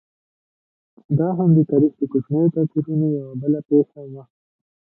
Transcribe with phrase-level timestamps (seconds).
[1.19, 4.23] دا هم د تاریخ د کوچنیو توپیرونو یوه بله پېښه وه.